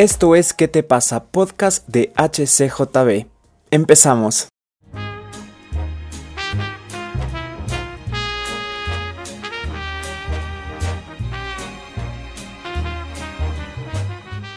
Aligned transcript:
Esto 0.00 0.34
es 0.34 0.54
¿Qué 0.54 0.66
te 0.66 0.82
pasa? 0.82 1.24
Podcast 1.24 1.86
de 1.86 2.10
HCJB. 2.16 3.26
Empezamos. 3.70 4.48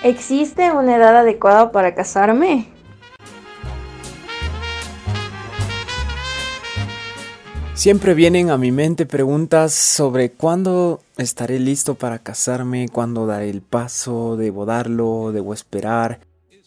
¿Existe 0.02 0.72
una 0.72 0.96
edad 0.96 1.18
adecuada 1.18 1.74
para 1.74 1.94
casarme? 1.94 2.70
Siempre 7.74 8.14
vienen 8.14 8.50
a 8.50 8.58
mi 8.58 8.72
mente 8.72 9.06
preguntas 9.06 9.74
sobre 9.74 10.32
cuándo 10.32 11.02
estaré 11.18 11.60
listo 11.60 11.96
para 11.96 12.20
casarme, 12.20 12.90
cuándo 12.90 13.28
daré 13.28 13.50
el 13.50 13.62
paso, 13.62 14.36
debo 14.38 14.66
darlo, 14.66 15.32
debo 15.32 15.54
esperar. 15.54 16.22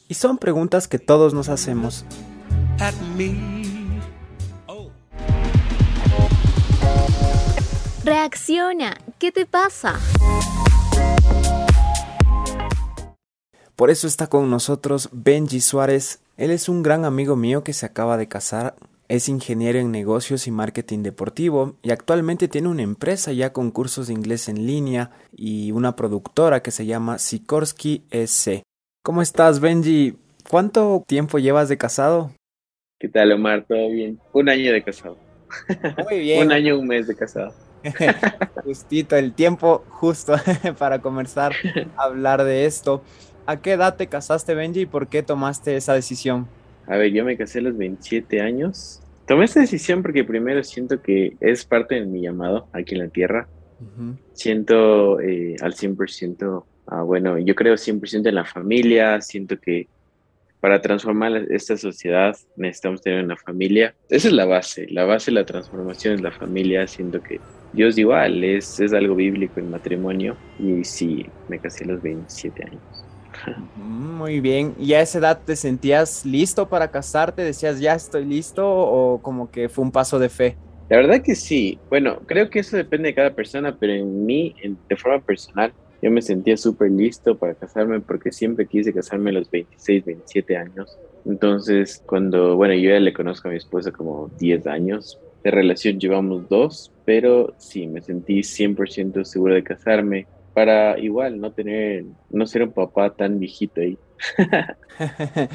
Y 0.08 0.14
son 0.14 0.38
preguntas 0.38 0.88
que 0.88 0.98
todos 0.98 1.34
nos 1.34 1.48
hacemos. 1.48 2.04
Reacciona, 8.04 8.96
¿qué 9.18 9.32
te 9.32 9.46
pasa? 9.46 9.98
Por 13.74 13.90
eso 13.90 14.06
está 14.06 14.28
con 14.28 14.48
nosotros 14.48 15.08
Benji 15.12 15.60
Suárez. 15.60 16.20
Él 16.36 16.50
es 16.50 16.68
un 16.68 16.82
gran 16.82 17.04
amigo 17.04 17.36
mío 17.36 17.64
que 17.64 17.72
se 17.72 17.84
acaba 17.84 18.16
de 18.16 18.28
casar 18.28 18.76
es 19.08 19.28
ingeniero 19.28 19.78
en 19.78 19.90
negocios 19.92 20.46
y 20.46 20.50
marketing 20.50 21.02
deportivo 21.02 21.76
y 21.82 21.90
actualmente 21.90 22.48
tiene 22.48 22.68
una 22.68 22.82
empresa 22.82 23.32
ya 23.32 23.52
con 23.52 23.70
cursos 23.70 24.08
de 24.08 24.14
inglés 24.14 24.48
en 24.48 24.66
línea 24.66 25.10
y 25.36 25.72
una 25.72 25.96
productora 25.96 26.62
que 26.62 26.70
se 26.70 26.86
llama 26.86 27.18
Sikorsky 27.18 28.04
SC. 28.10 28.62
¿Cómo 29.02 29.22
estás, 29.22 29.60
Benji? 29.60 30.16
¿Cuánto 30.50 31.04
tiempo 31.06 31.38
llevas 31.38 31.68
de 31.68 31.78
casado? 31.78 32.32
¿Qué 32.98 33.08
tal, 33.08 33.32
Omar? 33.32 33.64
¿Todo 33.68 33.88
bien? 33.90 34.18
Un 34.32 34.48
año 34.48 34.72
de 34.72 34.82
casado. 34.82 35.18
Muy 36.08 36.20
bien. 36.20 36.46
un 36.46 36.52
año, 36.52 36.78
un 36.78 36.86
mes 36.86 37.06
de 37.06 37.14
casado. 37.14 37.54
Justito, 38.64 39.16
el 39.16 39.32
tiempo 39.32 39.84
justo 39.90 40.34
para 40.78 41.00
comenzar 41.00 41.52
a 41.96 42.02
hablar 42.02 42.42
de 42.44 42.66
esto. 42.66 43.02
¿A 43.46 43.58
qué 43.58 43.72
edad 43.72 43.96
te 43.96 44.08
casaste, 44.08 44.54
Benji, 44.54 44.80
y 44.80 44.86
por 44.86 45.06
qué 45.06 45.22
tomaste 45.22 45.76
esa 45.76 45.94
decisión? 45.94 46.48
A 46.86 46.96
ver, 46.96 47.12
yo 47.12 47.24
me 47.24 47.36
casé 47.36 47.58
a 47.58 47.62
los 47.62 47.76
27 47.76 48.40
años. 48.40 49.02
Tomé 49.26 49.44
esta 49.44 49.60
decisión 49.60 50.02
porque 50.02 50.24
primero 50.24 50.62
siento 50.62 51.02
que 51.02 51.36
es 51.40 51.64
parte 51.64 51.96
de 51.96 52.06
mi 52.06 52.22
llamado 52.22 52.68
aquí 52.72 52.94
en 52.94 53.00
la 53.00 53.08
Tierra. 53.08 53.48
Siento 54.32 55.20
eh, 55.20 55.56
al 55.60 55.74
100%, 55.74 56.64
ah, 56.86 57.02
bueno, 57.02 57.38
yo 57.38 57.54
creo 57.54 57.74
100% 57.74 58.28
en 58.28 58.34
la 58.34 58.44
familia, 58.44 59.20
siento 59.20 59.58
que 59.58 59.88
para 60.60 60.80
transformar 60.80 61.46
esta 61.50 61.76
sociedad 61.76 62.34
necesitamos 62.56 63.02
tener 63.02 63.22
una 63.22 63.36
familia. 63.36 63.94
Esa 64.08 64.28
es 64.28 64.34
la 64.34 64.46
base, 64.46 64.86
la 64.88 65.04
base 65.04 65.30
de 65.30 65.34
la 65.34 65.44
transformación 65.44 66.14
es 66.14 66.22
la 66.22 66.32
familia, 66.32 66.86
siento 66.86 67.22
que 67.22 67.38
Dios 67.72 67.98
igual, 67.98 68.42
es, 68.42 68.80
es 68.80 68.94
algo 68.94 69.14
bíblico 69.14 69.60
el 69.60 69.66
matrimonio 69.66 70.36
y 70.58 70.82
sí, 70.84 71.26
me 71.48 71.58
casé 71.58 71.84
a 71.84 71.88
los 71.88 72.02
27 72.02 72.64
años. 72.64 73.05
Muy 73.76 74.40
bien. 74.40 74.74
¿Y 74.78 74.94
a 74.94 75.00
esa 75.00 75.18
edad 75.18 75.40
te 75.44 75.56
sentías 75.56 76.24
listo 76.24 76.68
para 76.68 76.90
casarte? 76.90 77.42
¿Decías 77.42 77.80
ya 77.80 77.94
estoy 77.94 78.24
listo 78.24 78.66
o 78.66 79.20
como 79.22 79.50
que 79.50 79.68
fue 79.68 79.84
un 79.84 79.92
paso 79.92 80.18
de 80.18 80.28
fe? 80.28 80.56
La 80.88 80.98
verdad 80.98 81.22
que 81.22 81.34
sí. 81.34 81.78
Bueno, 81.88 82.20
creo 82.26 82.48
que 82.48 82.60
eso 82.60 82.76
depende 82.76 83.08
de 83.08 83.14
cada 83.14 83.34
persona, 83.34 83.76
pero 83.78 83.92
en 83.92 84.24
mí, 84.24 84.54
de 84.88 84.96
forma 84.96 85.20
personal, 85.20 85.72
yo 86.00 86.10
me 86.10 86.22
sentía 86.22 86.56
súper 86.56 86.90
listo 86.90 87.36
para 87.36 87.54
casarme 87.54 88.00
porque 88.00 88.30
siempre 88.30 88.66
quise 88.66 88.92
casarme 88.92 89.30
a 89.30 89.34
los 89.34 89.50
26, 89.50 90.04
27 90.04 90.56
años. 90.56 90.96
Entonces, 91.24 92.02
cuando, 92.06 92.56
bueno, 92.56 92.74
yo 92.74 92.90
ya 92.90 93.00
le 93.00 93.12
conozco 93.12 93.48
a 93.48 93.50
mi 93.50 93.56
esposa 93.56 93.90
como 93.90 94.30
10 94.38 94.66
años, 94.66 95.18
de 95.42 95.50
relación 95.50 95.98
llevamos 95.98 96.48
dos, 96.48 96.92
pero 97.04 97.54
sí, 97.58 97.86
me 97.86 98.02
sentí 98.02 98.42
100% 98.42 99.24
seguro 99.24 99.54
de 99.54 99.64
casarme 99.64 100.26
para 100.56 100.98
igual 100.98 101.38
no 101.38 101.52
tener, 101.52 102.06
no 102.30 102.46
ser 102.46 102.62
un 102.62 102.72
papá 102.72 103.14
tan 103.14 103.38
viejito 103.38 103.82
ahí. 103.82 103.98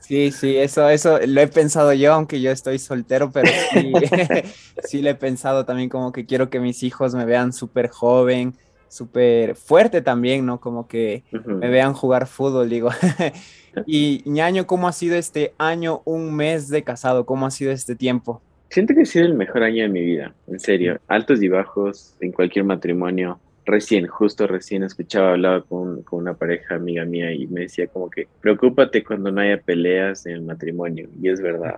Sí, 0.00 0.32
sí, 0.32 0.56
eso, 0.56 0.88
eso 0.88 1.20
lo 1.26 1.40
he 1.40 1.46
pensado 1.46 1.92
yo, 1.92 2.14
aunque 2.14 2.40
yo 2.40 2.50
estoy 2.50 2.78
soltero, 2.78 3.30
pero 3.30 3.48
sí, 3.72 3.92
sí 4.84 5.02
lo 5.02 5.10
he 5.10 5.14
pensado 5.14 5.64
también 5.64 5.90
como 5.90 6.12
que 6.12 6.24
quiero 6.24 6.48
que 6.48 6.60
mis 6.60 6.82
hijos 6.82 7.14
me 7.14 7.26
vean 7.26 7.52
súper 7.52 7.88
joven, 7.88 8.54
súper 8.88 9.54
fuerte 9.54 10.00
también, 10.00 10.44
¿no? 10.46 10.60
Como 10.60 10.88
que 10.88 11.24
me 11.44 11.68
vean 11.68 11.92
jugar 11.92 12.26
fútbol, 12.26 12.70
digo. 12.70 12.88
y 13.86 14.22
ñaño, 14.24 14.66
¿cómo 14.66 14.88
ha 14.88 14.92
sido 14.92 15.16
este 15.16 15.54
año, 15.58 16.00
un 16.04 16.34
mes 16.34 16.68
de 16.68 16.82
casado? 16.82 17.26
¿Cómo 17.26 17.46
ha 17.46 17.50
sido 17.50 17.70
este 17.70 17.94
tiempo? 17.94 18.42
Siento 18.70 18.94
que 18.94 19.02
ha 19.02 19.06
sido 19.06 19.26
el 19.26 19.34
mejor 19.34 19.62
año 19.62 19.82
de 19.82 19.88
mi 19.90 20.00
vida, 20.00 20.34
en 20.48 20.58
serio. 20.58 20.98
Altos 21.06 21.42
y 21.42 21.48
bajos 21.48 22.16
en 22.20 22.32
cualquier 22.32 22.64
matrimonio 22.64 23.38
recién, 23.64 24.06
justo 24.06 24.46
recién 24.46 24.82
escuchaba, 24.82 25.32
hablaba 25.32 25.62
con, 25.62 26.02
con, 26.02 26.20
una 26.20 26.34
pareja 26.34 26.74
amiga 26.74 27.04
mía 27.04 27.32
y 27.32 27.46
me 27.46 27.62
decía 27.62 27.86
como 27.86 28.10
que 28.10 28.26
preocúpate 28.40 29.04
cuando 29.04 29.30
no 29.30 29.40
haya 29.40 29.58
peleas 29.58 30.26
en 30.26 30.32
el 30.32 30.42
matrimonio. 30.42 31.08
Y 31.20 31.28
es 31.28 31.40
verdad. 31.40 31.76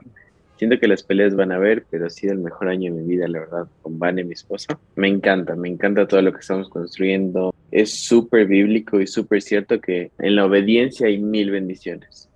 Siento 0.56 0.78
que 0.78 0.87
las 0.87 1.03
peleas 1.03 1.34
van 1.34 1.50
a 1.50 1.56
haber, 1.56 1.84
pero 1.91 2.06
ha 2.06 2.11
sido 2.11 2.33
el 2.33 2.39
mejor 2.39 2.69
año 2.69 2.95
de 2.95 3.03
mi 3.03 3.09
vida, 3.09 3.27
la 3.27 3.41
verdad, 3.41 3.67
con 3.83 3.99
Vane, 3.99 4.22
mi 4.22 4.34
esposa. 4.34 4.78
Me 4.95 5.09
encanta, 5.09 5.56
me 5.56 5.69
encanta 5.69 6.06
todo 6.06 6.22
lo 6.22 6.33
que 6.33 6.41
estamos 6.41 6.69
construyendo. 6.69 7.53
Es 7.72 7.93
súper 7.93 8.47
bíblico 8.47 9.01
y 9.01 9.06
súper 9.06 9.43
cierto 9.43 9.81
que 9.81 10.12
en 10.19 10.37
la 10.37 10.47
obediencia 10.47 11.09
hay 11.09 11.19
mil 11.19 11.51
bendiciones. 11.51 12.28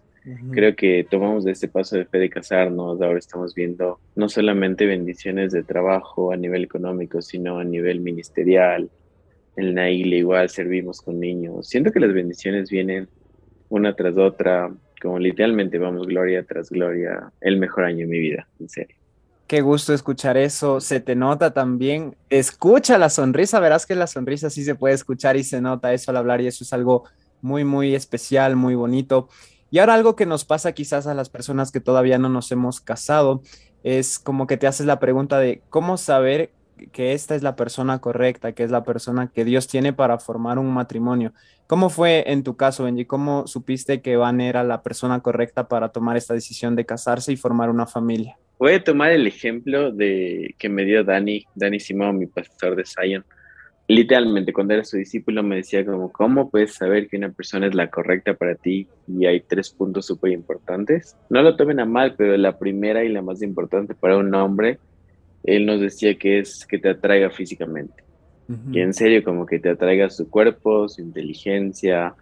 Creo 0.50 0.76
que 0.76 1.06
tomamos 1.08 1.46
este 1.46 1.68
paso 1.68 1.96
de 1.96 2.04
fe 2.04 2.18
de 2.18 2.28
casarnos, 2.28 3.00
ahora 3.00 3.18
estamos 3.18 3.54
viendo 3.54 3.98
no 4.14 4.28
solamente 4.28 4.84
bendiciones 4.84 5.52
de 5.52 5.62
trabajo 5.62 6.32
a 6.32 6.36
nivel 6.36 6.64
económico, 6.64 7.22
sino 7.22 7.58
a 7.58 7.64
nivel 7.64 8.00
ministerial, 8.00 8.90
en 9.58 9.74
la 9.74 9.90
igual 9.90 10.48
servimos 10.48 11.02
con 11.02 11.18
niños. 11.18 11.66
Siento 11.66 11.90
que 11.90 11.98
las 11.98 12.12
bendiciones 12.12 12.70
vienen 12.70 13.08
una 13.68 13.94
tras 13.94 14.16
otra, 14.16 14.72
como 15.02 15.18
literalmente 15.18 15.78
vamos 15.78 16.06
gloria 16.06 16.44
tras 16.44 16.70
gloria, 16.70 17.32
el 17.40 17.58
mejor 17.58 17.84
año 17.84 17.98
de 17.98 18.06
mi 18.06 18.18
vida, 18.20 18.46
en 18.60 18.68
serio. 18.68 18.96
Qué 19.48 19.60
gusto 19.60 19.92
escuchar 19.92 20.36
eso, 20.36 20.80
se 20.80 21.00
te 21.00 21.16
nota 21.16 21.52
también, 21.52 22.14
escucha 22.30 22.98
la 22.98 23.10
sonrisa, 23.10 23.58
verás 23.58 23.84
que 23.84 23.96
la 23.96 24.06
sonrisa 24.06 24.48
sí 24.48 24.62
se 24.62 24.76
puede 24.76 24.94
escuchar 24.94 25.36
y 25.36 25.42
se 25.42 25.60
nota 25.60 25.92
eso 25.92 26.12
al 26.12 26.18
hablar 26.18 26.40
y 26.40 26.46
eso 26.46 26.62
es 26.62 26.72
algo 26.72 27.04
muy, 27.40 27.64
muy 27.64 27.96
especial, 27.96 28.54
muy 28.54 28.76
bonito. 28.76 29.28
Y 29.70 29.80
ahora 29.80 29.94
algo 29.94 30.14
que 30.14 30.26
nos 30.26 30.44
pasa 30.44 30.72
quizás 30.72 31.08
a 31.08 31.14
las 31.14 31.30
personas 31.30 31.72
que 31.72 31.80
todavía 31.80 32.18
no 32.18 32.28
nos 32.28 32.52
hemos 32.52 32.80
casado 32.80 33.42
es 33.82 34.20
como 34.20 34.46
que 34.46 34.56
te 34.56 34.68
haces 34.68 34.86
la 34.86 35.00
pregunta 35.00 35.38
de 35.40 35.62
cómo 35.68 35.96
saber 35.96 36.52
que 36.92 37.12
esta 37.12 37.34
es 37.34 37.42
la 37.42 37.56
persona 37.56 37.98
correcta, 38.00 38.52
que 38.52 38.62
es 38.62 38.70
la 38.70 38.84
persona 38.84 39.30
que 39.32 39.44
Dios 39.44 39.68
tiene 39.68 39.92
para 39.92 40.18
formar 40.18 40.58
un 40.58 40.72
matrimonio. 40.72 41.32
¿Cómo 41.66 41.90
fue 41.90 42.24
en 42.26 42.42
tu 42.42 42.56
caso, 42.56 42.84
Benji? 42.84 43.04
¿Cómo 43.04 43.46
supiste 43.46 44.00
que 44.00 44.16
Van 44.16 44.40
era 44.40 44.64
la 44.64 44.82
persona 44.82 45.20
correcta 45.20 45.68
para 45.68 45.90
tomar 45.90 46.16
esta 46.16 46.34
decisión 46.34 46.76
de 46.76 46.86
casarse 46.86 47.32
y 47.32 47.36
formar 47.36 47.68
una 47.68 47.86
familia? 47.86 48.38
Voy 48.58 48.72
a 48.72 48.82
tomar 48.82 49.12
el 49.12 49.26
ejemplo 49.26 49.92
de 49.92 50.54
que 50.58 50.68
me 50.68 50.84
dio 50.84 51.04
Dani, 51.04 51.44
Dani 51.54 51.78
Simón, 51.78 52.18
mi 52.18 52.26
pastor 52.26 52.74
de 52.74 52.84
Zion. 52.84 53.24
Literalmente, 53.86 54.52
cuando 54.52 54.74
era 54.74 54.84
su 54.84 54.96
discípulo, 54.96 55.42
me 55.42 55.56
decía 55.56 55.84
como, 55.84 56.12
¿cómo 56.12 56.50
puedes 56.50 56.74
saber 56.74 57.08
que 57.08 57.16
una 57.16 57.30
persona 57.30 57.66
es 57.66 57.74
la 57.74 57.88
correcta 57.88 58.34
para 58.34 58.54
ti? 58.54 58.86
Y 59.06 59.26
hay 59.26 59.40
tres 59.40 59.70
puntos 59.70 60.06
súper 60.06 60.32
importantes. 60.32 61.16
No 61.30 61.42
lo 61.42 61.56
tomen 61.56 61.80
a 61.80 61.86
mal, 61.86 62.14
pero 62.16 62.36
la 62.36 62.58
primera 62.58 63.04
y 63.04 63.08
la 63.08 63.22
más 63.22 63.40
importante 63.42 63.94
para 63.94 64.18
un 64.18 64.34
hombre 64.34 64.78
él 65.44 65.66
nos 65.66 65.80
decía 65.80 66.16
que 66.16 66.40
es 66.40 66.66
que 66.66 66.78
te 66.78 66.90
atraiga 66.90 67.30
físicamente. 67.30 68.04
Que 68.72 68.80
en 68.80 68.94
serio, 68.94 69.22
como 69.22 69.44
que 69.44 69.58
te 69.58 69.68
atraiga 69.68 70.08
su 70.08 70.30
cuerpo, 70.30 70.88
su 70.88 71.02
inteligencia. 71.02 72.14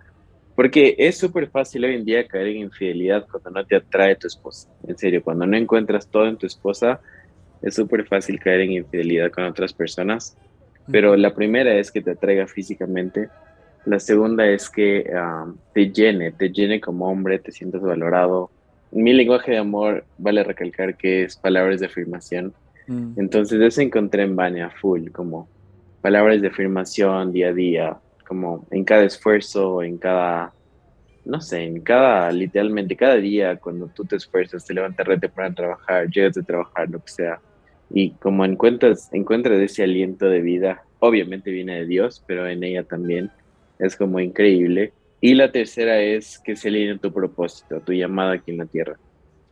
Porque 0.56 0.96
es 0.98 1.16
súper 1.16 1.48
fácil 1.48 1.84
hoy 1.84 1.94
en 1.94 2.04
día 2.04 2.26
caer 2.26 2.48
en 2.48 2.56
infidelidad 2.56 3.28
cuando 3.30 3.50
no 3.50 3.64
te 3.64 3.76
atrae 3.76 4.16
tu 4.16 4.26
esposa. 4.26 4.68
En 4.88 4.98
serio, 4.98 5.22
cuando 5.22 5.46
no 5.46 5.56
encuentras 5.56 6.08
todo 6.08 6.26
en 6.26 6.36
tu 6.36 6.46
esposa, 6.46 7.00
es 7.62 7.74
súper 7.76 8.06
fácil 8.06 8.40
caer 8.40 8.62
en 8.62 8.72
infidelidad 8.72 9.30
con 9.30 9.44
otras 9.44 9.72
personas. 9.72 10.36
Pero 10.90 11.14
la 11.14 11.32
primera 11.32 11.76
es 11.76 11.92
que 11.92 12.02
te 12.02 12.10
atraiga 12.10 12.48
físicamente. 12.48 13.28
La 13.84 14.00
segunda 14.00 14.48
es 14.48 14.68
que 14.68 15.08
te 15.72 15.92
llene, 15.92 16.32
te 16.32 16.50
llene 16.50 16.80
como 16.80 17.08
hombre, 17.08 17.38
te 17.38 17.52
sientas 17.52 17.82
valorado. 17.82 18.50
Mi 18.90 19.12
lenguaje 19.12 19.52
de 19.52 19.58
amor, 19.58 20.04
vale 20.18 20.42
recalcar 20.42 20.96
que 20.96 21.22
es 21.22 21.36
palabras 21.36 21.78
de 21.78 21.86
afirmación 21.86 22.52
Mm. 22.86 23.12
Entonces 23.16 23.60
eso 23.60 23.80
encontré 23.80 24.22
en 24.22 24.36
Bania 24.36 24.70
full, 24.70 25.10
como 25.10 25.48
palabras 26.00 26.40
de 26.40 26.48
afirmación 26.48 27.32
día 27.32 27.48
a 27.48 27.52
día, 27.52 27.96
como 28.26 28.66
en 28.70 28.84
cada 28.84 29.04
esfuerzo, 29.04 29.82
en 29.82 29.98
cada, 29.98 30.52
no 31.24 31.40
sé, 31.40 31.64
en 31.64 31.80
cada, 31.80 32.30
literalmente 32.30 32.96
cada 32.96 33.16
día 33.16 33.56
cuando 33.56 33.88
tú 33.88 34.04
te 34.04 34.16
esfuerzas, 34.16 34.64
te 34.64 34.74
levantas 34.74 35.06
rete 35.06 35.28
para 35.28 35.52
trabajar, 35.52 36.08
llegas 36.08 36.36
a 36.36 36.42
trabajar, 36.42 36.88
lo 36.90 37.00
que 37.00 37.10
sea, 37.10 37.40
y 37.90 38.10
como 38.10 38.44
encuentras, 38.44 39.12
encuentras 39.12 39.60
ese 39.60 39.84
aliento 39.84 40.26
de 40.26 40.40
vida, 40.40 40.82
obviamente 40.98 41.50
viene 41.50 41.80
de 41.80 41.86
Dios, 41.86 42.22
pero 42.26 42.48
en 42.48 42.64
ella 42.64 42.82
también 42.82 43.30
es 43.78 43.96
como 43.96 44.20
increíble. 44.20 44.92
Y 45.20 45.34
la 45.34 45.50
tercera 45.50 46.00
es 46.00 46.38
que 46.38 46.56
se 46.56 46.68
alinee 46.68 46.98
tu 46.98 47.12
propósito, 47.12 47.80
tu 47.80 47.92
llamada 47.92 48.34
aquí 48.34 48.50
en 48.50 48.58
la 48.58 48.66
tierra. 48.66 48.96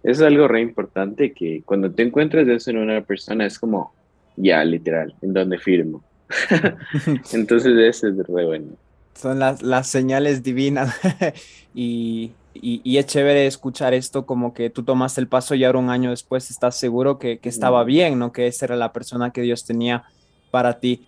Es 0.05 0.21
algo 0.21 0.47
re 0.47 0.61
importante 0.61 1.33
que 1.33 1.62
cuando 1.65 1.91
te 1.91 2.03
encuentras 2.03 2.47
eso 2.47 2.71
en 2.71 2.77
una 2.77 3.01
persona 3.01 3.47
es 3.47 3.59
como, 3.59 3.95
ya, 4.37 4.62
literal, 4.62 5.15
en 5.23 5.33
donde 5.33 5.59
firmo. 5.59 6.05
Entonces 7.33 7.73
eso 7.79 8.09
es 8.09 8.17
re 8.19 8.45
bueno. 8.45 8.73
Son 9.15 9.39
las, 9.39 9.62
las 9.62 9.89
señales 9.89 10.43
divinas 10.43 10.95
y, 11.75 12.33
y, 12.53 12.99
es 12.99 13.06
chévere 13.06 13.47
escuchar 13.47 13.95
esto 13.95 14.27
como 14.27 14.53
que 14.53 14.69
tú 14.69 14.83
tomaste 14.83 15.23
el 15.23 15.29
paso 15.29 15.55
y 15.55 15.65
ahora 15.65 15.79
un 15.79 15.89
año 15.89 16.11
después 16.11 16.51
estás 16.51 16.77
seguro 16.77 17.19
que, 17.19 17.39
que 17.39 17.49
estaba 17.49 17.83
bien, 17.85 18.19
¿no? 18.19 18.31
Que 18.31 18.47
esa 18.47 18.67
era 18.67 18.77
la 18.77 18.93
persona 18.93 19.31
que 19.31 19.41
Dios 19.41 19.65
tenía 19.65 20.05
para 20.51 20.81
ti. 20.81 21.06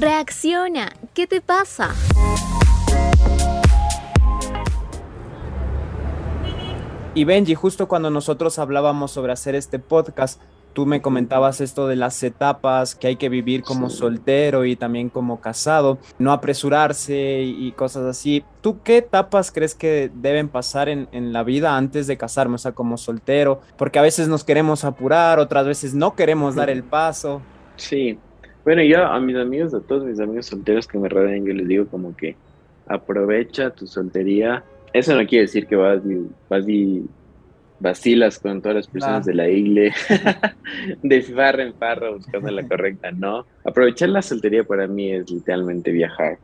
Reacciona, 0.00 0.92
¿qué 1.12 1.26
te 1.26 1.42
pasa? 1.42 1.92
Y 7.18 7.24
Benji, 7.24 7.56
justo 7.56 7.88
cuando 7.88 8.10
nosotros 8.10 8.60
hablábamos 8.60 9.10
sobre 9.10 9.32
hacer 9.32 9.56
este 9.56 9.80
podcast, 9.80 10.40
tú 10.72 10.86
me 10.86 11.02
comentabas 11.02 11.60
esto 11.60 11.88
de 11.88 11.96
las 11.96 12.22
etapas 12.22 12.94
que 12.94 13.08
hay 13.08 13.16
que 13.16 13.28
vivir 13.28 13.62
como 13.64 13.90
soltero 13.90 14.64
y 14.64 14.76
también 14.76 15.08
como 15.08 15.40
casado, 15.40 15.98
no 16.20 16.30
apresurarse 16.30 17.42
y 17.42 17.72
cosas 17.72 18.04
así. 18.04 18.44
¿Tú 18.60 18.84
qué 18.84 18.98
etapas 18.98 19.50
crees 19.50 19.74
que 19.74 20.12
deben 20.14 20.48
pasar 20.48 20.88
en, 20.88 21.08
en, 21.10 21.32
la 21.32 21.42
vida 21.42 21.76
antes 21.76 22.06
de 22.06 22.16
casarme, 22.16 22.54
o 22.54 22.58
sea, 22.58 22.70
como 22.70 22.96
soltero? 22.96 23.62
Porque 23.76 23.98
a 23.98 24.02
veces 24.02 24.28
nos 24.28 24.44
queremos 24.44 24.84
apurar, 24.84 25.40
otras 25.40 25.66
veces 25.66 25.94
no 25.94 26.14
queremos 26.14 26.54
dar 26.54 26.70
el 26.70 26.84
paso. 26.84 27.42
Sí, 27.74 28.16
bueno, 28.64 28.80
yo 28.84 29.04
a 29.04 29.18
mis 29.18 29.34
amigos, 29.36 29.74
a 29.74 29.80
todos 29.80 30.04
mis 30.04 30.20
amigos 30.20 30.46
solteros 30.46 30.86
que 30.86 30.98
me 30.98 31.08
rodean, 31.08 31.44
yo 31.44 31.52
les 31.52 31.66
digo 31.66 31.88
como 31.88 32.14
que 32.14 32.36
aprovecha 32.86 33.70
tu 33.70 33.88
soltería. 33.88 34.62
Eso 34.98 35.14
no 35.14 35.24
quiere 35.26 35.42
decir 35.42 35.66
que 35.66 35.76
vas 35.76 36.00
y, 36.04 36.26
vas 36.48 36.68
y 36.68 37.04
vacilas 37.78 38.40
con 38.40 38.60
todas 38.60 38.74
las 38.74 38.88
personas 38.88 39.24
de 39.24 39.34
la 39.34 39.48
isla, 39.48 39.94
de 41.02 41.22
farra 41.22 41.62
en 41.62 41.74
farra 41.74 42.10
buscando 42.10 42.50
la 42.50 42.66
correcta, 42.66 43.12
no. 43.12 43.46
Aprovechar 43.64 44.08
la 44.08 44.22
soltería 44.22 44.64
para 44.64 44.88
mí 44.88 45.12
es 45.12 45.30
literalmente 45.30 45.92
viajar, 45.92 46.38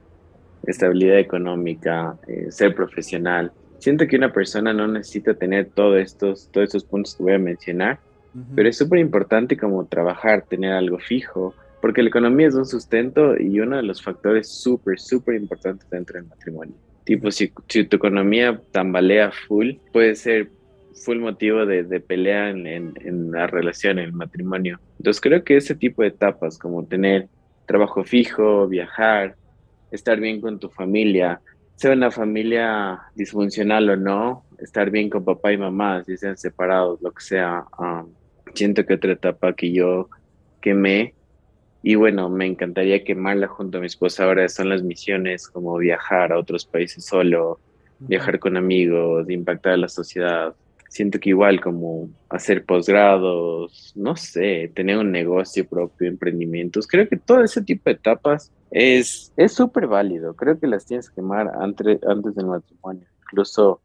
estabilidad 0.65 1.19
económica, 1.19 2.17
eh, 2.29 2.47
ser 2.51 2.77
profesional. 2.77 3.51
Siento 3.79 4.07
que 4.07 4.17
una 4.17 4.33
persona 4.33 4.73
no 4.73 4.87
necesita 4.87 5.35
tener 5.35 5.71
todos 5.75 5.99
estos, 6.01 6.49
todos 6.53 6.69
estos 6.69 6.85
puntos 6.85 7.17
que 7.17 7.25
voy 7.25 7.33
a 7.33 7.39
mencionar, 7.39 7.99
pero 8.55 8.69
es 8.69 8.77
súper 8.77 9.01
importante 9.01 9.57
como 9.57 9.85
trabajar, 9.87 10.43
tener 10.43 10.73
algo 10.73 10.99
fijo, 10.99 11.55
porque 11.81 12.03
la 12.03 12.09
economía 12.09 12.49
es 12.49 12.55
un 12.55 12.67
sustento 12.67 13.37
y 13.37 13.59
uno 13.59 13.77
de 13.77 13.83
los 13.83 14.01
factores 14.01 14.49
súper, 14.49 14.99
súper 14.99 15.35
importantes 15.35 15.91
dentro 15.91 16.19
del 16.19 16.29
matrimonio. 16.29 16.75
Tipo, 17.05 17.31
si, 17.31 17.49
tu 17.49 17.97
economía 17.97 18.61
tambalea 18.73 19.31
full, 19.31 19.75
puede 19.93 20.15
ser 20.15 20.49
full 21.05 21.19
motivo 21.19 21.67
de, 21.67 21.85
de 21.85 22.01
pelea 22.01 22.51
en, 22.51 22.67
en, 22.67 23.31
la 23.31 23.47
relación, 23.47 23.99
en 23.99 24.07
el 24.07 24.13
matrimonio. 24.13 24.81
Entonces 24.99 25.21
creo 25.21 25.45
que 25.45 25.57
ese 25.57 25.75
tipo 25.75 26.03
de 26.03 26.09
etapas, 26.09 26.59
como 26.59 26.87
tener 26.87 27.29
trabajo 27.67 28.05
fijo, 28.05 28.67
viajar, 28.69 29.37
estar 29.91 30.19
bien 30.19 30.41
con 30.41 30.59
tu 30.59 30.69
familia, 30.71 31.41
sea 31.77 31.93
una 31.93 32.11
familia 32.11 33.01
disfuncional 33.15 33.91
o 33.91 33.97
no, 33.97 34.45
estar 34.59 34.91
bien 34.91 35.11
con 35.11 35.25
papá 35.25 35.53
y 35.53 35.59
mamá, 35.59 36.05
si 36.05 36.17
sean 36.17 36.37
separados, 36.37 37.01
lo 37.03 37.11
que 37.13 37.23
sea. 37.23 37.65
Um, 37.79 38.13
siento 38.55 38.87
que 38.87 38.95
otra 38.95 39.13
etapa 39.13 39.53
que 39.55 39.73
yo 39.73 40.09
quemé 40.61 41.15
y 41.87 41.97
bueno, 41.97 42.31
me 42.31 42.47
encantaría 42.47 43.05
quemarla 43.05 43.47
junto 43.47 43.77
a 43.77 43.81
mi 43.83 43.89
esposa. 43.89 44.25
Ahora 44.25 44.49
son 44.49 44.71
las 44.71 44.83
misiones 44.83 45.47
como 45.49 45.77
viajar 45.77 46.33
a 46.33 46.39
otros 46.39 46.65
países 46.65 47.05
solo, 47.05 47.61
viajar 47.99 48.39
con 48.39 48.57
amigos, 48.57 49.29
impactar 49.29 49.75
a 49.75 49.77
la 49.77 49.89
sociedad. 49.91 50.55
Siento 50.89 51.21
que 51.21 51.29
igual 51.29 51.61
como 51.61 52.09
hacer 52.31 52.65
posgrados, 52.65 53.93
no 53.97 54.17
sé, 54.17 54.73
tener 54.75 54.97
un 54.97 55.13
negocio 55.13 55.69
propio, 55.69 56.09
emprendimientos. 56.09 56.87
Creo 56.87 57.07
que 57.07 57.19
todo 57.19 57.45
ese 57.45 57.61
tipo 57.61 57.83
de 57.85 57.97
etapas 57.97 58.51
es 58.71 59.31
súper 59.49 59.87
válido. 59.87 60.35
Creo 60.35 60.59
que 60.59 60.67
las 60.67 60.87
tienes 60.87 61.11
que 61.11 61.17
quemar 61.17 61.53
antes, 61.61 62.03
antes 62.05 62.35
del 62.35 62.47
matrimonio. 62.47 63.07
Incluso 63.25 63.83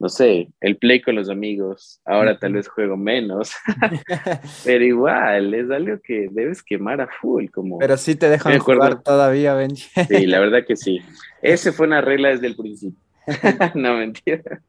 no 0.00 0.08
sé, 0.08 0.48
el 0.62 0.78
play 0.78 1.02
con 1.02 1.14
los 1.14 1.28
amigos, 1.28 2.00
ahora 2.06 2.38
tal 2.38 2.54
vez 2.54 2.66
juego 2.68 2.96
menos, 2.96 3.52
pero 4.64 4.82
igual, 4.82 5.52
es 5.52 5.70
algo 5.70 6.00
que 6.02 6.28
debes 6.30 6.62
quemar 6.62 7.02
a 7.02 7.06
full. 7.06 7.48
Como 7.50 7.78
pero 7.78 7.98
sí 7.98 8.16
te 8.16 8.30
dejan 8.30 8.58
jugar 8.58 9.02
todavía, 9.02 9.54
Benji. 9.54 9.90
sí, 10.08 10.26
la 10.26 10.40
verdad 10.40 10.64
que 10.66 10.74
sí. 10.74 11.00
Esa 11.42 11.70
fue 11.72 11.86
una 11.86 12.00
regla 12.00 12.30
desde 12.30 12.46
el 12.46 12.56
principio. 12.56 12.98
no, 13.74 13.98
mentira. 13.98 14.62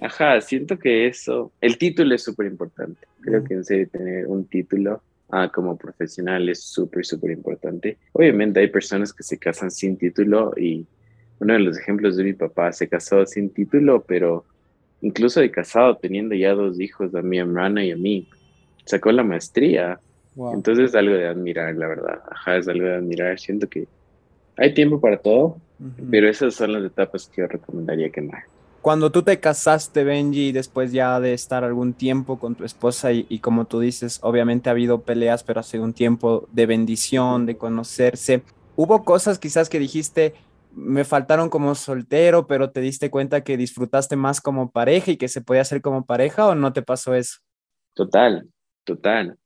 Ajá, 0.00 0.40
siento 0.40 0.78
que 0.78 1.06
eso, 1.06 1.52
el 1.60 1.76
título 1.76 2.14
es 2.14 2.22
súper 2.22 2.46
importante. 2.46 3.06
Creo 3.20 3.44
que 3.44 3.54
en 3.54 3.64
serio 3.64 3.88
tener 3.90 4.26
un 4.26 4.46
título 4.46 5.02
ah, 5.30 5.50
como 5.52 5.76
profesional 5.76 6.48
es 6.48 6.62
súper, 6.62 7.04
súper 7.04 7.32
importante. 7.32 7.98
Obviamente 8.12 8.60
hay 8.60 8.68
personas 8.68 9.12
que 9.12 9.22
se 9.22 9.38
casan 9.38 9.70
sin 9.70 9.98
título 9.98 10.54
y 10.56 10.86
uno 11.40 11.52
de 11.52 11.60
los 11.60 11.78
ejemplos 11.78 12.16
de 12.16 12.24
mi 12.24 12.32
papá 12.32 12.72
se 12.72 12.88
casó 12.88 13.24
sin 13.26 13.50
título, 13.50 14.02
pero 14.06 14.44
incluso 15.00 15.40
de 15.40 15.50
casado, 15.50 15.96
teniendo 15.96 16.34
ya 16.34 16.54
dos 16.54 16.80
hijos, 16.80 17.14
a 17.14 17.22
mi 17.22 17.38
hermana 17.38 17.84
y 17.84 17.92
a 17.92 17.96
mí, 17.96 18.28
sacó 18.84 19.12
la 19.12 19.22
maestría. 19.22 20.00
Entonces 20.52 20.90
es 20.90 20.94
algo 20.94 21.14
de 21.14 21.26
admirar, 21.26 21.74
la 21.74 21.88
verdad. 21.88 22.20
Ajá, 22.30 22.56
es 22.56 22.68
algo 22.68 22.86
de 22.86 22.96
admirar. 22.96 23.38
Siento 23.38 23.68
que 23.68 23.86
hay 24.56 24.74
tiempo 24.74 25.00
para 25.00 25.18
todo, 25.18 25.58
pero 26.10 26.28
esas 26.28 26.54
son 26.54 26.72
las 26.72 26.84
etapas 26.84 27.28
que 27.28 27.42
yo 27.42 27.48
recomendaría 27.48 28.10
quemar. 28.10 28.44
Cuando 28.82 29.10
tú 29.10 29.22
te 29.22 29.38
casaste, 29.40 30.04
Benji, 30.04 30.52
después 30.52 30.92
ya 30.92 31.18
de 31.18 31.34
estar 31.34 31.64
algún 31.64 31.92
tiempo 31.92 32.38
con 32.38 32.54
tu 32.54 32.64
esposa 32.64 33.12
y, 33.12 33.26
y 33.28 33.40
como 33.40 33.64
tú 33.64 33.80
dices, 33.80 34.20
obviamente 34.22 34.70
ha 34.70 34.72
habido 34.72 35.02
peleas, 35.02 35.42
pero 35.42 35.60
ha 35.60 35.64
sido 35.64 35.82
un 35.82 35.92
tiempo 35.92 36.48
de 36.52 36.66
bendición, 36.66 37.44
de 37.44 37.56
conocerse. 37.56 38.42
¿Hubo 38.76 39.04
cosas 39.04 39.40
quizás 39.40 39.68
que 39.68 39.80
dijiste, 39.80 40.34
me 40.78 41.04
faltaron 41.04 41.50
como 41.50 41.74
soltero, 41.74 42.46
pero 42.46 42.70
te 42.70 42.80
diste 42.80 43.10
cuenta 43.10 43.42
que 43.42 43.56
disfrutaste 43.56 44.16
más 44.16 44.40
como 44.40 44.70
pareja 44.70 45.10
y 45.10 45.16
que 45.16 45.28
se 45.28 45.40
podía 45.40 45.62
hacer 45.62 45.82
como 45.82 46.06
pareja 46.06 46.46
o 46.46 46.54
no 46.54 46.72
te 46.72 46.82
pasó 46.82 47.14
eso? 47.14 47.38
Total, 47.94 48.48
total. 48.84 49.36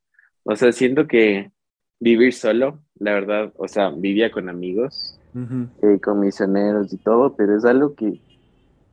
O 0.44 0.54
sea, 0.56 0.72
siento 0.72 1.06
que 1.06 1.50
vivir 1.98 2.34
solo, 2.34 2.80
la 2.98 3.12
verdad, 3.14 3.52
o 3.56 3.66
sea, 3.66 3.90
vivía 3.90 4.30
con 4.30 4.48
amigos, 4.48 5.18
eh, 5.34 5.98
con 6.02 6.20
misioneros 6.20 6.92
y 6.92 6.98
todo, 6.98 7.34
pero 7.34 7.56
es 7.56 7.64
algo 7.64 7.94
que 7.94 8.20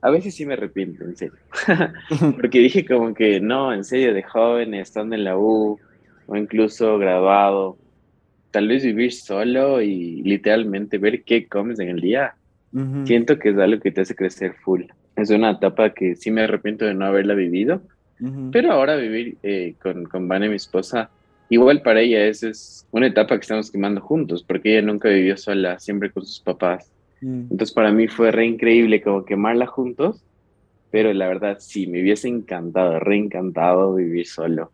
a 0.00 0.10
veces 0.10 0.34
sí 0.34 0.46
me 0.46 0.54
arrepiento, 0.54 1.04
en 1.04 1.16
serio. 1.16 1.38
Porque 2.40 2.58
dije 2.60 2.86
como 2.86 3.12
que 3.12 3.40
no, 3.40 3.72
en 3.74 3.84
serio, 3.84 4.14
de 4.14 4.22
joven, 4.22 4.72
estando 4.74 5.14
en 5.14 5.24
la 5.24 5.36
U 5.36 5.78
o 6.26 6.36
incluso 6.36 6.96
graduado, 6.98 7.76
tal 8.50 8.68
vez 8.68 8.84
vivir 8.84 9.12
solo 9.12 9.80
y 9.80 10.22
literalmente 10.22 10.98
ver 10.98 11.22
qué 11.22 11.46
comes 11.46 11.78
en 11.80 11.88
el 11.88 12.00
día, 12.00 12.34
siento 13.04 13.38
que 13.38 13.50
es 13.50 13.58
algo 13.58 13.80
que 13.80 13.90
te 13.90 14.02
hace 14.02 14.14
crecer 14.14 14.54
full. 14.54 14.82
Es 15.16 15.30
una 15.30 15.52
etapa 15.52 15.90
que 15.90 16.16
sí 16.16 16.30
me 16.30 16.42
arrepiento 16.42 16.84
de 16.84 16.94
no 16.94 17.06
haberla 17.06 17.34
vivido, 17.34 17.82
pero 18.52 18.72
ahora 18.72 18.96
vivir 18.96 19.38
eh, 19.42 19.74
con, 19.82 20.04
con 20.04 20.28
Vane, 20.28 20.48
mi 20.48 20.56
esposa, 20.56 21.10
igual 21.48 21.82
para 21.82 22.00
ella 22.00 22.26
es, 22.26 22.42
es 22.42 22.86
una 22.90 23.06
etapa 23.06 23.36
que 23.36 23.42
estamos 23.42 23.70
quemando 23.70 24.00
juntos, 24.00 24.42
porque 24.42 24.72
ella 24.72 24.86
nunca 24.86 25.08
vivió 25.08 25.36
sola, 25.36 25.78
siempre 25.78 26.10
con 26.10 26.24
sus 26.24 26.40
papás. 26.40 26.90
Mm. 27.22 27.48
Entonces 27.50 27.72
para 27.72 27.92
mí 27.92 28.08
fue 28.08 28.30
re 28.30 28.46
increíble 28.46 29.00
como 29.00 29.24
quemarla 29.24 29.66
juntos, 29.66 30.22
pero 30.90 31.12
la 31.12 31.28
verdad 31.28 31.58
sí, 31.60 31.86
me 31.86 32.02
hubiese 32.02 32.28
encantado, 32.28 33.00
re 33.00 33.16
encantado 33.16 33.94
vivir 33.94 34.26
solo 34.26 34.70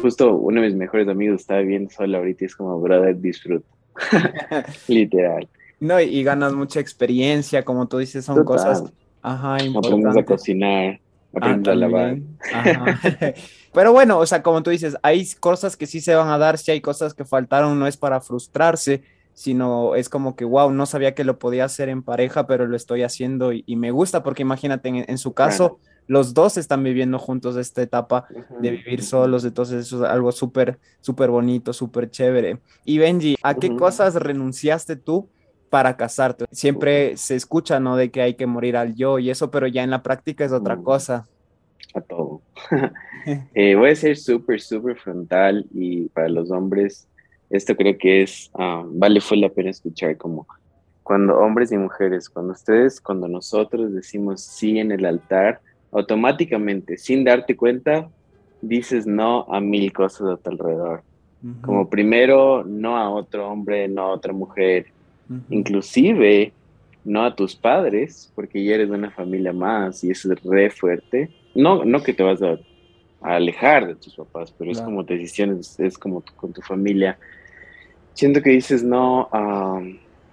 justo 0.00 0.34
uno 0.34 0.60
de 0.60 0.68
mis 0.68 0.76
mejores 0.76 1.08
amigos 1.08 1.40
está 1.40 1.58
viviendo 1.58 1.90
solo 1.90 2.18
ahorita 2.18 2.44
y 2.44 2.46
es 2.46 2.56
como, 2.56 2.80
brother, 2.80 3.18
disfruta. 3.20 3.66
Literal. 4.88 5.48
No, 5.80 6.00
y 6.00 6.22
ganas 6.24 6.52
mucha 6.54 6.80
experiencia, 6.80 7.64
como 7.64 7.86
tú 7.86 7.98
dices, 7.98 8.24
son 8.24 8.44
cosas, 8.44 8.84
ajá, 9.22 9.62
importantes. 9.62 10.00
Aprendes 10.00 10.16
a 10.16 10.24
cocinar, 10.24 11.00
aprendes 11.34 11.72
a 11.72 11.74
lavar. 11.76 12.18
Pero 13.72 13.92
bueno, 13.92 14.18
o 14.18 14.26
sea, 14.26 14.42
como 14.42 14.62
tú 14.62 14.70
dices, 14.70 14.96
hay 15.02 15.26
cosas 15.38 15.76
que 15.76 15.86
sí 15.86 16.00
se 16.00 16.14
van 16.14 16.28
a 16.28 16.38
dar, 16.38 16.58
si 16.58 16.72
hay 16.72 16.80
cosas 16.80 17.14
que 17.14 17.24
faltaron, 17.24 17.78
no 17.78 17.86
es 17.86 17.96
para 17.96 18.20
frustrarse, 18.20 19.02
sino 19.34 19.94
es 19.94 20.08
como 20.08 20.34
que, 20.34 20.44
wow, 20.44 20.72
no 20.72 20.84
sabía 20.84 21.14
que 21.14 21.22
lo 21.22 21.38
podía 21.38 21.64
hacer 21.64 21.88
en 21.88 22.02
pareja, 22.02 22.48
pero 22.48 22.66
lo 22.66 22.76
estoy 22.76 23.04
haciendo 23.04 23.52
y, 23.52 23.76
me 23.76 23.92
gusta, 23.92 24.24
porque 24.24 24.42
imagínate, 24.42 24.88
en, 25.06 25.18
su 25.18 25.32
caso, 25.32 25.78
los 26.08 26.34
dos 26.34 26.56
están 26.56 26.82
viviendo 26.82 27.18
juntos 27.18 27.56
esta 27.56 27.82
etapa 27.82 28.26
de 28.60 28.70
vivir 28.70 29.02
solos, 29.02 29.44
entonces 29.44 29.86
eso 29.86 30.04
es 30.04 30.10
algo 30.10 30.32
súper, 30.32 30.78
súper 31.00 31.30
bonito, 31.30 31.72
súper 31.72 32.10
chévere. 32.10 32.58
Y 32.84 32.98
Benji, 32.98 33.36
¿a 33.42 33.54
qué 33.54 33.76
cosas 33.76 34.14
renunciaste 34.14 34.96
tú 34.96 35.28
para 35.68 35.96
casarte? 35.96 36.46
Siempre 36.50 37.16
se 37.18 37.36
escucha, 37.36 37.78
¿no? 37.78 37.96
De 37.96 38.10
que 38.10 38.22
hay 38.22 38.34
que 38.34 38.46
morir 38.46 38.76
al 38.76 38.94
yo 38.96 39.18
y 39.18 39.30
eso, 39.30 39.50
pero 39.50 39.66
ya 39.66 39.84
en 39.84 39.90
la 39.90 40.02
práctica 40.02 40.44
es 40.44 40.52
otra 40.52 40.76
mm. 40.76 40.82
cosa. 40.82 41.28
A 41.94 42.00
todo. 42.00 42.42
Eh, 43.52 43.74
voy 43.74 43.90
a 43.90 43.94
ser 43.94 44.16
súper, 44.16 44.58
súper 44.58 44.96
frontal 44.96 45.66
y 45.74 46.08
para 46.08 46.30
los 46.30 46.50
hombres, 46.50 47.06
esto 47.50 47.76
creo 47.76 47.98
que 47.98 48.22
es, 48.22 48.50
ah, 48.54 48.82
vale, 48.86 49.20
fue 49.20 49.36
la 49.36 49.50
pena 49.50 49.68
escuchar 49.68 50.16
como 50.16 50.46
cuando 51.02 51.38
hombres 51.38 51.72
y 51.72 51.76
mujeres, 51.78 52.28
cuando 52.30 52.52
ustedes, 52.52 53.00
cuando 53.00 53.28
nosotros 53.28 53.92
decimos 53.92 54.42
sí 54.42 54.78
en 54.78 54.92
el 54.92 55.04
altar, 55.04 55.60
automáticamente, 55.92 56.96
sin 56.98 57.24
darte 57.24 57.56
cuenta, 57.56 58.08
dices 58.60 59.06
no 59.06 59.46
a 59.48 59.60
mil 59.60 59.92
cosas 59.92 60.28
a 60.28 60.36
tu 60.36 60.50
alrededor. 60.50 61.02
Como 61.62 61.88
primero, 61.88 62.64
no 62.64 62.96
a 62.96 63.10
otro 63.10 63.48
hombre, 63.48 63.86
no 63.86 64.02
a 64.02 64.12
otra 64.12 64.32
mujer. 64.32 64.86
Inclusive, 65.50 66.52
no 67.04 67.24
a 67.24 67.34
tus 67.34 67.54
padres, 67.54 68.32
porque 68.34 68.64
ya 68.64 68.74
eres 68.74 68.88
de 68.90 68.96
una 68.96 69.10
familia 69.10 69.52
más 69.52 70.02
y 70.02 70.10
eso 70.10 70.32
es 70.32 70.42
re 70.42 70.70
fuerte. 70.70 71.30
No, 71.54 71.84
no 71.84 72.02
que 72.02 72.12
te 72.12 72.22
vas 72.22 72.42
a, 72.42 72.58
alejar 73.20 73.86
de 73.86 73.94
tus 73.96 74.14
papás, 74.14 74.54
pero 74.56 74.70
es 74.70 74.80
como 74.80 75.02
decisiones, 75.02 75.78
es 75.80 75.98
como 75.98 76.22
con 76.36 76.52
tu 76.52 76.60
familia. 76.62 77.18
Siento 78.14 78.40
que 78.42 78.50
dices 78.50 78.84
no 78.84 79.28
a 79.32 79.80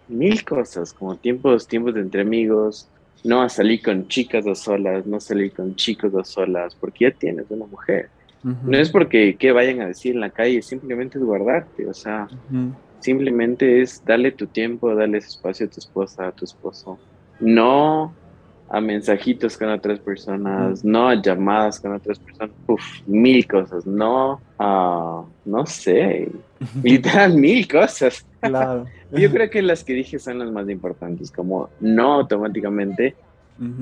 mil 0.08 0.44
cosas, 0.44 0.94
como 0.94 1.16
tiempos, 1.16 1.68
tiempos 1.68 1.96
de 1.96 2.02
entre 2.02 2.22
amigos, 2.22 2.88
no 3.26 3.42
a 3.42 3.50
salir 3.50 3.82
con 3.82 4.08
chicas 4.08 4.46
o 4.46 4.56
solas, 4.56 5.06
no 5.06 5.20
salir 5.20 5.52
con 5.52 5.76
chicos 5.76 6.14
o 6.14 6.24
solas, 6.24 6.76
porque 6.76 7.06
ya 7.06 7.12
tienes 7.12 7.46
una 7.50 7.66
mujer. 7.66 8.10
No 8.44 8.78
es 8.78 8.92
porque 8.92 9.38
qué 9.38 9.52
vayan 9.52 9.82
a 9.82 9.88
decir 9.88 10.14
en 10.14 10.22
la 10.22 10.30
calle, 10.30 10.62
simplemente 10.62 11.18
es 11.18 11.24
guardarte, 11.24 11.88
o 11.88 11.94
sea, 11.96 12.28
simplemente 13.00 13.82
es 13.82 14.06
darle 14.06 14.32
tu 14.32 14.46
tiempo, 14.46 14.94
darle 14.94 15.18
espacio 15.18 15.66
a 15.66 15.70
tu 15.70 15.80
esposa, 15.80 16.28
a 16.28 16.32
tu 16.32 16.46
esposo. 16.46 17.00
No 17.40 18.14
a 18.76 18.82
mensajitos 18.82 19.58
con 19.58 19.70
otras 19.70 20.00
personas, 20.00 20.84
no 20.84 21.08
a 21.08 21.22
llamadas 21.22 21.80
con 21.80 21.94
otras 21.94 22.20
personas, 22.20 22.52
uf, 22.68 22.84
mil 23.08 23.48
cosas, 23.48 23.86
no 23.86 24.42
a, 24.60 25.24
no 25.46 25.66
sé, 25.66 26.30
literal 26.84 27.36
mil 27.36 27.66
cosas. 27.70 28.26
Claro. 28.42 28.86
Yo 29.14 29.32
creo 29.32 29.50
que 29.50 29.62
las 29.62 29.86
que 29.86 29.94
dije 29.94 30.20
son 30.20 30.40
las 30.40 30.52
más 30.52 30.70
importantes, 30.70 31.32
como 31.32 31.70
no 31.80 32.16
automáticamente 32.16 33.16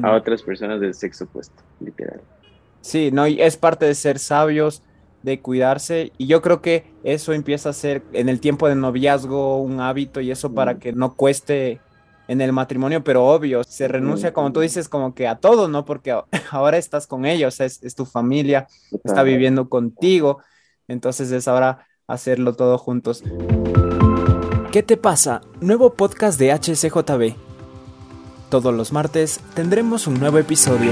a 0.03 0.11
otras 0.11 0.43
personas 0.43 0.79
del 0.79 0.93
sexo 0.93 1.23
opuesto, 1.23 1.63
literal. 1.79 2.21
Sí, 2.81 3.09
no, 3.11 3.25
y 3.25 3.41
es 3.41 3.57
parte 3.57 3.87
de 3.87 3.95
ser 3.95 4.19
sabios, 4.19 4.83
de 5.23 5.39
cuidarse, 5.39 6.11
y 6.19 6.27
yo 6.27 6.43
creo 6.43 6.61
que 6.61 6.83
eso 7.03 7.33
empieza 7.33 7.69
a 7.69 7.73
ser 7.73 8.03
en 8.13 8.29
el 8.29 8.39
tiempo 8.39 8.67
de 8.67 8.75
noviazgo 8.75 9.57
un 9.57 9.79
hábito 9.79 10.21
y 10.21 10.29
eso 10.29 10.53
para 10.53 10.77
que 10.77 10.93
no 10.93 11.15
cueste 11.15 11.79
en 12.33 12.41
el 12.41 12.51
matrimonio, 12.51 13.03
pero 13.03 13.25
obvio, 13.25 13.63
se 13.63 13.87
renuncia, 13.87 14.33
como 14.33 14.51
tú 14.51 14.59
dices, 14.59 14.89
como 14.89 15.15
que 15.15 15.27
a 15.27 15.35
todo, 15.35 15.67
¿no? 15.67 15.85
Porque 15.85 16.11
ahora 16.51 16.77
estás 16.77 17.07
con 17.07 17.25
ellos, 17.25 17.59
es, 17.61 17.81
es 17.83 17.95
tu 17.95 18.05
familia, 18.05 18.67
está 19.03 19.23
viviendo 19.23 19.69
contigo, 19.69 20.39
entonces 20.87 21.31
es 21.31 21.47
ahora 21.47 21.87
hacerlo 22.07 22.53
todo 22.53 22.77
juntos. 22.77 23.23
¿Qué 24.71 24.83
te 24.83 24.97
pasa? 24.97 25.41
Nuevo 25.61 25.93
podcast 25.93 26.39
de 26.39 26.51
HCJB. 26.51 27.35
Todos 28.49 28.73
los 28.73 28.91
martes 28.91 29.39
tendremos 29.53 30.07
un 30.07 30.19
nuevo 30.19 30.39
episodio. 30.39 30.91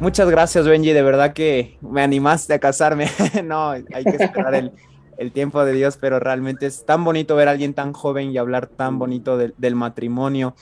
Muchas 0.00 0.30
gracias, 0.30 0.66
Benji. 0.66 0.92
De 0.92 1.02
verdad 1.02 1.32
que 1.32 1.76
me 1.80 2.02
animaste 2.02 2.54
a 2.54 2.58
casarme. 2.58 3.06
no, 3.44 3.70
hay 3.70 4.04
que 4.04 4.22
esperar 4.22 4.54
el, 5.18 5.32
tiempo 5.32 5.64
de 5.64 5.72
Dios, 5.72 5.98
pero 6.00 6.20
realmente 6.20 6.66
es 6.66 6.84
tan 6.84 7.04
bonito 7.04 7.34
ver 7.34 7.48
a 7.48 7.50
alguien 7.50 7.74
tan 7.74 7.92
joven 7.92 8.30
y 8.30 8.38
hablar 8.38 8.68
tan 8.68 8.98
bonito 8.98 9.36
del 9.36 9.74
matrimonio. 9.74 10.54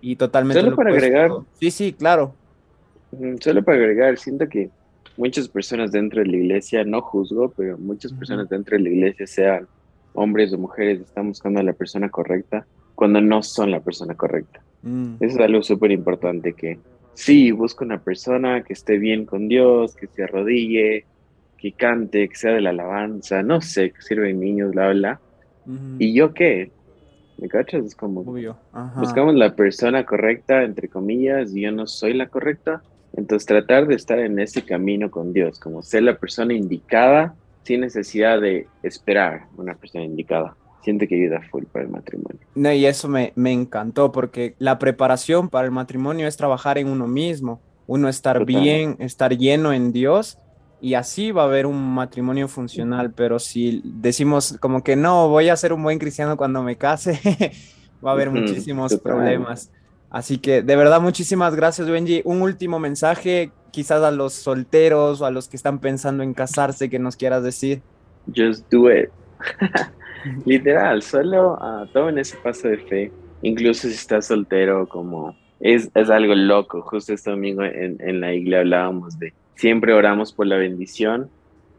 Y 0.00 0.16
totalmente. 0.16 0.60
Solo 0.60 0.74
para 0.74 0.90
agregar. 0.90 1.30
Sí, 1.60 1.70
sí, 1.70 1.92
claro. 1.92 2.34
Solo 3.40 3.62
para 3.62 3.78
agregar, 3.78 4.18
siento 4.18 4.48
que 4.48 4.70
muchas 5.16 5.48
personas 5.48 5.92
dentro 5.92 6.20
de 6.20 6.26
la 6.26 6.36
iglesia, 6.36 6.82
no 6.84 7.00
juzgo, 7.00 7.52
pero 7.56 7.78
muchas 7.78 8.12
personas 8.12 8.48
dentro 8.48 8.76
de 8.76 8.82
la 8.82 8.88
iglesia, 8.90 9.26
sean 9.26 9.68
hombres 10.14 10.52
o 10.52 10.58
mujeres, 10.58 11.00
están 11.00 11.28
buscando 11.28 11.60
a 11.60 11.62
la 11.62 11.72
persona 11.72 12.08
correcta 12.08 12.66
cuando 12.96 13.20
no 13.20 13.42
son 13.42 13.70
la 13.70 13.80
persona 13.80 14.14
correcta. 14.14 14.60
Mm. 14.82 15.14
Eso 15.20 15.36
es 15.36 15.40
algo 15.40 15.62
súper 15.62 15.90
importante 15.92 16.52
que 16.52 16.78
sí, 17.14 17.50
busco 17.52 17.84
una 17.84 17.98
persona 17.98 18.62
que 18.62 18.72
esté 18.72 18.98
bien 18.98 19.26
con 19.26 19.48
Dios, 19.48 19.94
que 19.94 20.06
se 20.06 20.24
arrodille, 20.24 21.04
que 21.58 21.72
cante, 21.72 22.28
que 22.28 22.34
sea 22.34 22.52
de 22.52 22.60
la 22.60 22.70
alabanza, 22.70 23.42
no 23.42 23.60
sé, 23.60 23.90
que 23.90 24.02
sirve 24.02 24.32
niños, 24.32 24.72
bla, 24.72 24.90
bla. 24.90 25.20
¿Y 25.98 26.14
yo 26.14 26.32
qué? 26.32 26.70
¿Me 27.38 27.48
cachas? 27.48 27.84
Es 27.84 27.94
como, 27.94 28.24
buscamos 28.96 29.34
la 29.34 29.54
persona 29.54 30.04
correcta, 30.04 30.62
entre 30.62 30.88
comillas, 30.88 31.54
y 31.54 31.62
yo 31.62 31.72
no 31.72 31.86
soy 31.86 32.14
la 32.14 32.28
correcta. 32.28 32.82
Entonces 33.12 33.46
tratar 33.46 33.86
de 33.86 33.94
estar 33.94 34.18
en 34.18 34.38
ese 34.38 34.62
camino 34.62 35.10
con 35.10 35.32
Dios, 35.32 35.58
como 35.58 35.82
ser 35.82 36.04
la 36.04 36.16
persona 36.16 36.54
indicada 36.54 37.34
sin 37.62 37.80
necesidad 37.80 38.40
de 38.40 38.66
esperar 38.82 39.46
una 39.56 39.74
persona 39.74 40.04
indicada 40.04 40.56
siente 40.82 41.06
que 41.08 41.16
ayuda 41.16 41.40
full 41.50 41.64
para 41.64 41.84
el 41.84 41.90
matrimonio. 41.90 42.40
No, 42.54 42.72
y 42.72 42.86
eso 42.86 43.08
me, 43.08 43.32
me, 43.36 43.52
encantó 43.52 44.12
porque 44.12 44.54
la 44.58 44.78
preparación 44.78 45.48
para 45.48 45.66
el 45.66 45.70
matrimonio 45.70 46.26
es 46.26 46.36
trabajar 46.36 46.78
en 46.78 46.88
uno 46.88 47.06
mismo, 47.06 47.60
uno 47.86 48.08
estar 48.08 48.44
bien, 48.44 48.96
estar 48.98 49.36
lleno 49.36 49.72
en 49.72 49.92
Dios 49.92 50.38
y 50.80 50.94
así 50.94 51.30
va 51.30 51.42
a 51.42 51.46
haber 51.46 51.66
un 51.66 51.94
matrimonio 51.94 52.48
funcional, 52.48 53.12
pero 53.12 53.38
si 53.38 53.82
decimos 53.84 54.56
como 54.60 54.82
que 54.82 54.96
no, 54.96 55.28
voy 55.28 55.48
a 55.50 55.56
ser 55.56 55.72
un 55.72 55.82
buen 55.82 55.98
cristiano 55.98 56.36
cuando 56.36 56.62
me 56.62 56.76
case, 56.76 57.20
va 58.04 58.10
a 58.10 58.14
haber 58.14 58.30
muchísimos 58.30 58.96
problemas. 58.96 59.70
Así 60.08 60.38
que 60.38 60.62
de 60.62 60.76
verdad 60.76 61.00
muchísimas 61.00 61.54
gracias 61.54 61.88
Benji. 61.88 62.22
Un 62.24 62.42
último 62.42 62.78
mensaje 62.78 63.52
quizás 63.70 64.02
a 64.02 64.10
los 64.10 64.32
solteros 64.32 65.20
o 65.20 65.26
a 65.26 65.30
los 65.30 65.48
que 65.48 65.56
están 65.56 65.78
pensando 65.78 66.22
en 66.22 66.34
casarse 66.34 66.88
que 66.88 66.98
nos 66.98 67.16
quieras 67.16 67.44
decir. 67.44 67.82
Just 68.34 68.68
do 68.70 68.90
it. 68.90 69.10
Literal, 70.44 71.02
solo 71.02 71.54
uh, 71.54 71.86
tomen 71.92 72.18
ese 72.18 72.36
paso 72.36 72.68
de 72.68 72.78
fe. 72.78 73.12
Incluso 73.42 73.88
si 73.88 73.94
estás 73.94 74.26
soltero, 74.26 74.88
como 74.88 75.34
es, 75.60 75.90
es 75.94 76.10
algo 76.10 76.34
loco. 76.34 76.82
Justo 76.82 77.12
este 77.12 77.30
domingo 77.30 77.64
en, 77.64 77.96
en, 78.00 78.20
la 78.20 78.34
iglesia 78.34 78.60
hablábamos 78.60 79.18
de 79.18 79.32
siempre 79.54 79.92
oramos 79.92 80.32
por 80.32 80.46
la 80.46 80.56
bendición 80.56 81.30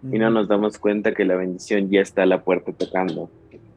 y 0.03 0.17
no 0.17 0.29
nos 0.29 0.47
damos 0.47 0.77
cuenta 0.77 1.13
que 1.13 1.25
la 1.25 1.35
bendición 1.35 1.89
ya 1.89 2.01
está 2.01 2.23
a 2.23 2.27
la 2.27 2.43
puerta 2.43 2.71
tocando. 2.71 3.29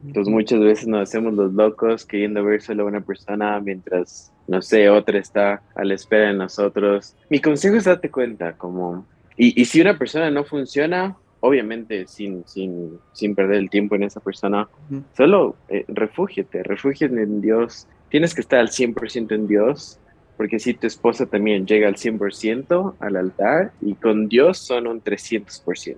Entonces 0.06 0.32
muchas 0.32 0.60
veces 0.60 0.86
nos 0.86 1.02
hacemos 1.02 1.32
los 1.32 1.54
locos 1.54 2.04
queriendo 2.04 2.44
ver 2.44 2.60
solo 2.60 2.82
a 2.82 2.86
una 2.86 3.00
persona 3.00 3.58
mientras, 3.60 4.30
no 4.46 4.60
sé, 4.60 4.90
otra 4.90 5.18
está 5.18 5.62
a 5.74 5.84
la 5.84 5.94
espera 5.94 6.28
de 6.28 6.34
nosotros. 6.34 7.16
Mi 7.30 7.40
consejo 7.40 7.76
es 7.76 7.84
darte 7.84 8.10
cuenta, 8.10 8.52
como, 8.52 9.06
y, 9.36 9.58
y 9.60 9.64
si 9.64 9.80
una 9.80 9.98
persona 9.98 10.30
no 10.30 10.44
funciona, 10.44 11.16
obviamente 11.44 12.06
sin, 12.06 12.42
sin, 12.46 12.98
sin 13.12 13.34
perder 13.34 13.58
el 13.58 13.68
tiempo 13.68 13.94
en 13.96 14.04
esa 14.04 14.20
persona, 14.20 14.66
solo 15.14 15.56
eh, 15.68 15.84
refúgiate, 15.88 16.62
refúgiate 16.62 17.22
en 17.22 17.42
Dios. 17.42 17.86
Tienes 18.08 18.34
que 18.34 18.40
estar 18.40 18.60
al 18.60 18.68
100% 18.68 19.34
en 19.34 19.46
Dios, 19.46 20.00
porque 20.38 20.58
si 20.58 20.72
tu 20.72 20.86
esposa 20.86 21.26
también 21.26 21.66
llega 21.66 21.86
al 21.86 21.96
100% 21.96 22.94
al 22.98 23.16
altar 23.16 23.72
y 23.82 23.94
con 23.94 24.28
Dios 24.28 24.56
son 24.56 24.86
un 24.86 25.02
300%. 25.02 25.96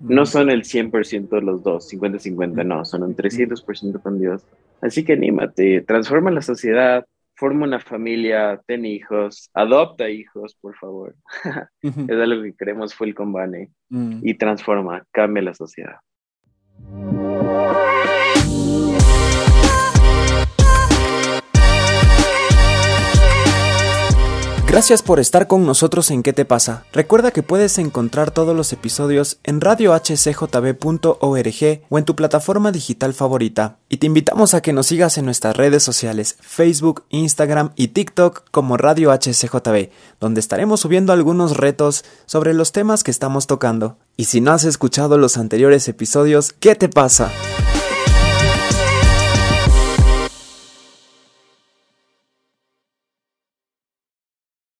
No 0.00 0.24
son 0.24 0.48
el 0.48 0.62
100% 0.62 1.42
los 1.42 1.62
dos, 1.62 1.92
50-50, 1.92 2.64
no, 2.64 2.86
son 2.86 3.02
un 3.02 3.14
300% 3.14 4.00
con 4.00 4.18
Dios. 4.18 4.42
Así 4.80 5.04
que 5.04 5.12
anímate, 5.12 5.82
transforma 5.82 6.30
la 6.30 6.40
sociedad, 6.40 7.04
forma 7.38 7.66
una 7.66 7.78
familia, 7.78 8.60
ten 8.66 8.84
hijos, 8.84 9.48
adopta 9.54 10.10
hijos, 10.10 10.56
por 10.60 10.76
favor. 10.76 11.14
es 11.82 12.10
algo 12.10 12.42
que 12.42 12.54
queremos 12.54 12.94
full 12.94 13.14
con 13.14 13.32
Bane 13.32 13.70
mm. 13.90 14.20
y 14.22 14.34
transforma, 14.34 15.06
cambia 15.12 15.44
la 15.44 15.54
sociedad. 15.54 15.98
Gracias 24.78 25.02
por 25.02 25.18
estar 25.18 25.48
con 25.48 25.66
nosotros 25.66 26.08
en 26.12 26.22
¿Qué 26.22 26.32
te 26.32 26.44
pasa? 26.44 26.84
Recuerda 26.92 27.32
que 27.32 27.42
puedes 27.42 27.78
encontrar 27.78 28.30
todos 28.30 28.54
los 28.54 28.72
episodios 28.72 29.40
en 29.42 29.60
radiohcjb.org 29.60 31.80
o 31.88 31.98
en 31.98 32.04
tu 32.04 32.14
plataforma 32.14 32.70
digital 32.70 33.12
favorita. 33.12 33.78
Y 33.88 33.96
te 33.96 34.06
invitamos 34.06 34.54
a 34.54 34.60
que 34.60 34.72
nos 34.72 34.86
sigas 34.86 35.18
en 35.18 35.24
nuestras 35.24 35.56
redes 35.56 35.82
sociales, 35.82 36.36
Facebook, 36.40 37.02
Instagram 37.08 37.72
y 37.74 37.88
TikTok 37.88 38.44
como 38.52 38.76
Radio 38.76 39.10
HCJB, 39.10 39.90
donde 40.20 40.38
estaremos 40.38 40.78
subiendo 40.78 41.12
algunos 41.12 41.56
retos 41.56 42.04
sobre 42.26 42.54
los 42.54 42.70
temas 42.70 43.02
que 43.02 43.10
estamos 43.10 43.48
tocando. 43.48 43.96
Y 44.16 44.26
si 44.26 44.40
no 44.40 44.52
has 44.52 44.62
escuchado 44.62 45.18
los 45.18 45.38
anteriores 45.38 45.88
episodios, 45.88 46.52
¿qué 46.52 46.76
te 46.76 46.88
pasa? 46.88 47.32